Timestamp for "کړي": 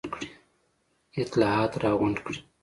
2.25-2.39